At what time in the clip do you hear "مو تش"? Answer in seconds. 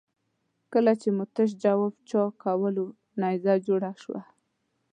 1.15-1.49